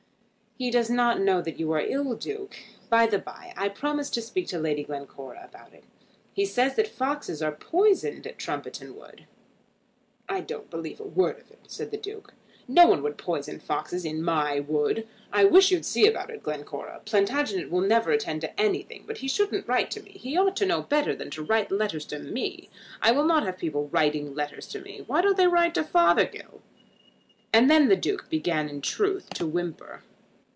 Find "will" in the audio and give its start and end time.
17.71-17.81, 23.13-23.25